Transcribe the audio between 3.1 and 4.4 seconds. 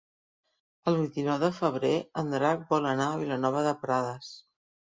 a Vilanova de Prades.